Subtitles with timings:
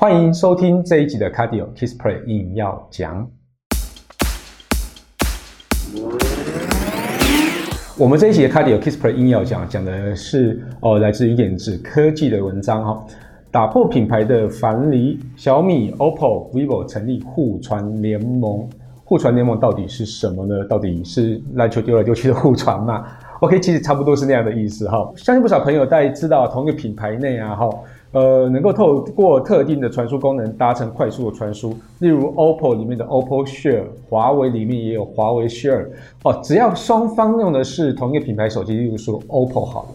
[0.00, 3.30] 欢迎收听这一集的 Cardio Kiss Play 硬要讲。
[7.98, 13.06] 我们这一集的 Cardio Kiss Play 硬要讲，讲的是哦，来自于点子科技的文章哈，
[13.50, 18.66] 打破品牌的藩篱，小米、OPPO、vivo 成立互传联盟。
[19.04, 20.64] 互传联盟到底是什么呢？
[20.64, 23.04] 到底是篮球丢来丢去的互传吗
[23.40, 25.12] ？OK，其实差不多是那样的意思哈。
[25.14, 27.68] 相信不少朋友大家知道，同一个品牌内啊哈，
[28.12, 31.76] 呃，能够透过特定的传输功能达成快速的传输。
[32.00, 35.86] 例如 OPPO 里面的 OPPO Share，华为里面也有华为 Share
[36.24, 36.40] 哦。
[36.42, 39.88] 只要双方用的是同一个品牌手机，例如说 OPPO 好了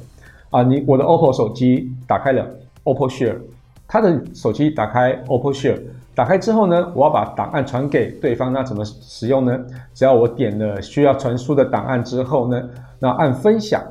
[0.51, 2.47] 啊，你我的 OPPO 手机打开了
[2.85, 3.37] OPPO Share，
[3.87, 5.79] 他的手机打开 OPPO Share。
[6.15, 9.59] 打开之后呢，我要把档案传给对方，那怎么使用呢？
[9.93, 13.83] 只要我点了需要传输的档案之后呢，那按分享，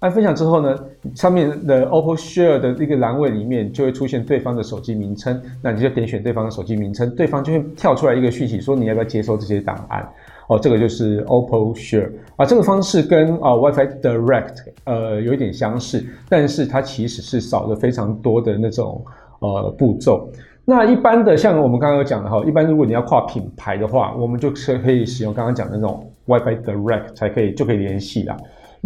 [0.00, 0.78] 按分享之后呢，
[1.14, 10.06] 上面的 OPPO Share 的一个栏位里面就会出现对方的手机名称，那你就点选对方的手机名称，对方就会跳出来一个讯息说你要不要接收这些档案？
[10.48, 19.02] 哦，这个就是 OPPO Share 啊，这个方式跟啊 WiFi Direct 呃有一点相似，但是它其实是少了非常多的那种
[19.40, 20.30] 呃步骤。
[20.64, 24.50] 那一般的，像我们刚刚有讲的哈，一般如果你要跨品牌的话，我们就
[24.82, 28.36] 可以使用刚刚讲的那种 WiFi Direct 才可以就可以联系啦。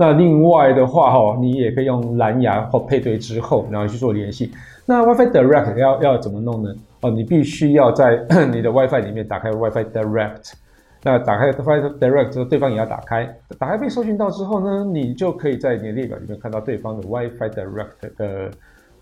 [0.00, 4.50] 那另外的话哈，你也可以用蓝牙或配对之后，然后去做联系。
[4.86, 6.74] 那 WiFi Direct 要要怎么弄呢？
[7.02, 8.16] 哦，你必须要在
[8.50, 10.52] 你的 WiFi 里面打开 WiFi Direct。
[11.02, 13.28] 那打开 WiFi Direct 之后，对方也要打开。
[13.58, 18.50] 打开被搜寻到之后呢，你就可以在你的列表里面看到对方的 WiFi Direct 的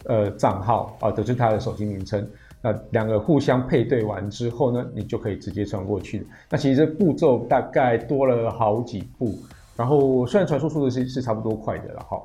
[0.06, 2.28] 呃账号啊，就是他的手机名称。
[2.60, 6.26] 那两个互相配对完之后呢，你就可以直接传过去。
[6.50, 9.32] 那其实这步骤大概多了好几步，
[9.78, 12.20] 然后虽然传输速度是是差不多快的了哈。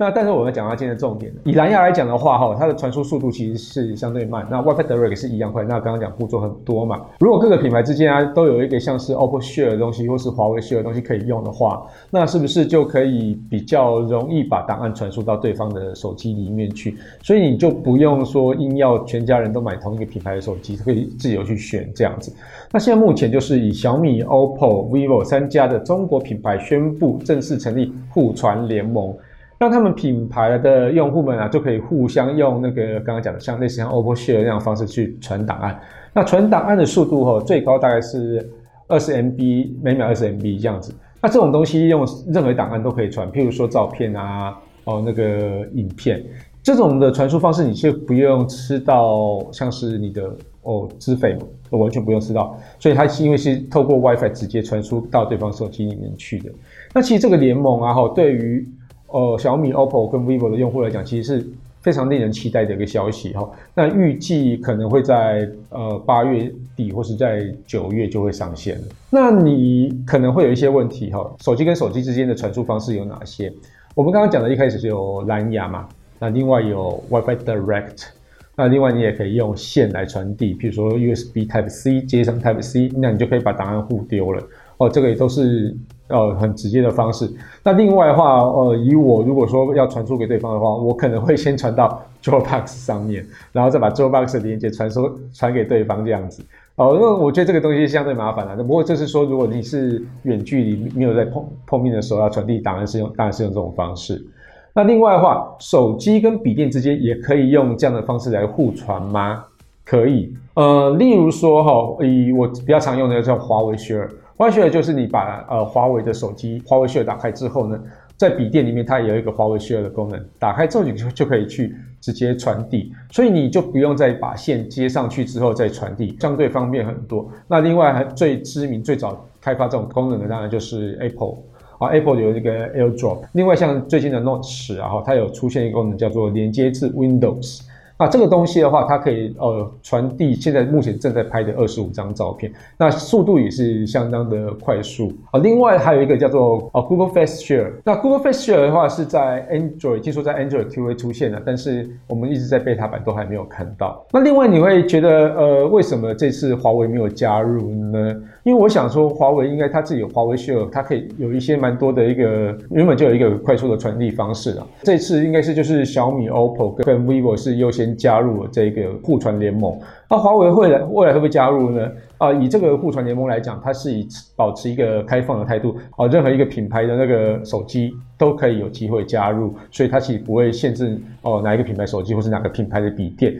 [0.00, 4.46] 那但是我们讲到今天的重点，以蓝牙来讲的话，哈，它的传输速度其实是相对慢。
[4.48, 5.64] 那 WiFi Direct 是一样快。
[5.64, 16.96] 那刚刚讲步骤很多嘛，如果各个品牌之间啊都有一个像是 OPPO Share 的东西，或是华为 Share 的东西可以用的话，那是不是就可以比较容易把档案传输到对方的手机里面去？
[17.24, 22.32] 所以你就不用说硬要全家人都买同一个品牌的手机，可以自由去选这样子。
[22.70, 29.12] 那现在目前就是以小米、OPPO、vivo 三家的中国品牌宣布正式成立互传联盟。
[29.58, 35.78] 让他们品牌的用户们啊，就可以互相用那个刚刚讲的，像类似像 OPPO Share 那样方式去传档案。
[36.12, 38.48] 那传档案的速度哈，最高大概是
[38.86, 40.94] 二十 MB 每秒二十 MB 这样子。
[41.20, 46.24] 那这种东西用任何档案都可以传，譬如说照片啊，哦那个影片，
[46.62, 50.32] 这种的传输方式你就不用吃到像是你的
[50.62, 51.36] 哦资费，
[51.70, 52.56] 完全不用吃到。
[52.78, 56.50] 所以它是因为是透过 WiFi 直接传输到对方手机里面去的。
[56.94, 58.64] 那其实这个联盟啊，哈，对于
[59.08, 61.46] 呃，小米、OPPO 跟 vivo 的用户来讲，其实是
[61.80, 63.50] 非常令人期待的一个消息哈。
[63.74, 68.84] 那预计可能会在呃八月底或是在九月就会上线了。
[69.08, 73.50] 那你可能会有一些问题哈，手机跟手机之间的传输方式有哪些？
[73.94, 75.88] 我们刚刚讲的一开始是有蓝牙嘛，
[76.18, 78.08] 那另外有 WiFi Direct，
[78.56, 84.42] 那另外你也可以用线来传递，比如说 USB Type C 接上 Type C，那你就可以把档案互丢了。
[84.76, 85.74] 哦，这个也都是。
[86.08, 87.30] 呃，很直接的方式。
[87.62, 96.42] 那另外的话，呃，以我如果说要传输给对方的话，我可能会先传到 Dropbox 上面，然后再把 Dropbox 的连接传输传给对方这样子。
[96.76, 98.56] 哦、因为我觉得这个东西相对麻烦了。
[98.56, 104.24] 不过就是说，如果你是远距离没有在碰碰面的时候要传递，当然是用当然是用这种方式。
[104.72, 109.44] 那另外的话，手机跟笔电之间也可以用这样的方式来互传吗？
[109.84, 110.32] 可以。
[110.54, 114.08] 呃，例如说哈，以我比较常用的叫华为 Share。
[114.38, 117.76] 华为 Share 就是你把呃华为的手机华为 Share 打开之后呢，
[118.16, 127.28] 在笔电里面它也有一个华为 Share 的功能，打开之后你就就可以去直接传递，所以你就不用再把线接上去之后再传递，相对方便很多。
[127.48, 131.34] 那另外还最知名最早开发这种功能的当然就是 Apple
[131.78, 133.24] 啊，Apple 有一个 AirDrop。
[133.32, 137.62] 另外像最近的 Note 10，然后它有出现一个功能叫做连接至 Windows。
[137.98, 145.40] 那这个东西的话，它可以呃传递现在目前正在拍的二十五张照片，那速度也是相当的快速啊。
[145.40, 154.06] 另外还有一个叫做呃 Google Face Share，那 Google Face Share 的话是在 Android，听说在 Android Q 会出现的，但是我们一直在 beta 版都还没有看到。
[154.12, 158.14] 那另外你会觉得呃为什么这次华为没有加入呢？
[158.44, 164.66] 因为我想说华为应该它自己有华为 Share，它可以有一些蛮多的一个原本就有一个快速的传递方式啊。
[164.84, 167.87] 这次应该是就是小米、OPPO 跟 vivo 是优先。
[167.96, 169.78] 加入了这个互传联盟，
[170.10, 171.90] 那华为未来未来会不会加入呢？
[172.18, 183.34] 啊，以这个互传联盟来讲，它是以保持一个开放的态度，啊，任何一个品牌的那个手机都可以有机会加入，所以它其实不会限制哦哪一个品牌手机或是哪个品牌的笔电。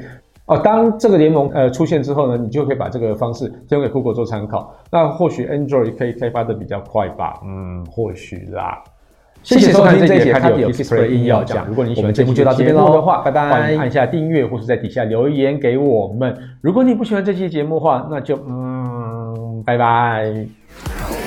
[0.46, 4.72] 哦，当这个联盟呃出现之后呢，你就可以把这个方式提供给 Google 做参考。
[4.90, 7.40] 那或许 Android 可以开发的比较快吧？
[7.44, 8.82] 嗯，或许啦。
[9.42, 11.64] 谢谢收看这一节《Cardio Kickspray 硬要讲》。
[11.68, 13.48] 如果你喜欢节目就到这边喽的话，拜拜。
[13.50, 16.36] 欢迎按下订阅或是在底下留言给我们。
[16.60, 21.17] 如果你不喜欢这期节目的话，那就嗯，拜拜。